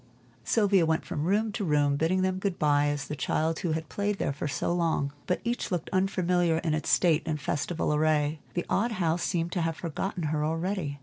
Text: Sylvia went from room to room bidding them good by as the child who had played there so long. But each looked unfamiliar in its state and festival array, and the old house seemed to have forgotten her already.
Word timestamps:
Sylvia 0.43 0.83
went 0.83 1.05
from 1.05 1.25
room 1.25 1.51
to 1.51 1.63
room 1.63 1.95
bidding 1.95 2.23
them 2.23 2.39
good 2.39 2.57
by 2.57 2.87
as 2.87 3.05
the 3.07 3.15
child 3.15 3.59
who 3.59 3.73
had 3.73 3.87
played 3.87 4.17
there 4.17 4.33
so 4.47 4.73
long. 4.73 5.13
But 5.27 5.41
each 5.43 5.69
looked 5.71 5.91
unfamiliar 5.93 6.57
in 6.57 6.73
its 6.73 6.89
state 6.89 7.21
and 7.27 7.39
festival 7.39 7.93
array, 7.93 8.39
and 8.43 8.55
the 8.55 8.65
old 8.67 8.93
house 8.93 9.21
seemed 9.21 9.51
to 9.51 9.61
have 9.61 9.75
forgotten 9.77 10.23
her 10.33 10.43
already. 10.43 10.99